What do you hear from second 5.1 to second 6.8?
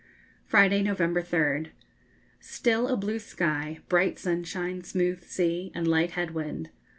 sea, and light head wind.